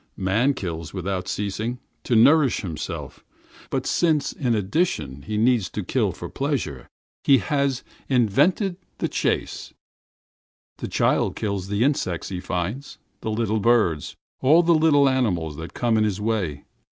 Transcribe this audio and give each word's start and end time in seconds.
Man 0.17 0.55
kills 0.55 0.95
without 0.95 1.27
ceasing, 1.27 1.77
to 2.05 2.15
nourish 2.15 2.61
himself; 2.61 3.23
but 3.69 3.85
since 3.85 4.31
he 4.31 4.49
needs, 4.49 4.65
besides, 4.67 5.69
to 5.69 5.83
kill 5.83 6.11
for 6.11 6.27
pleasure, 6.27 6.87
he 7.23 7.37
has 7.37 7.83
invented 8.09 8.77
hunting! 8.99 9.53
The 10.79 10.87
child 10.89 11.35
kills 11.35 11.67
the 11.67 11.83
insects 11.83 12.29
he 12.29 12.39
finds, 12.39 12.97
the 13.19 13.29
little 13.29 13.59
birds, 13.59 14.15
all 14.39 14.63
the 14.63 14.73
little 14.73 15.07
animals 15.07 15.57
that 15.57 15.75
come 15.75 15.99
in 15.99 16.03
his 16.03 16.19
way. 16.19 16.65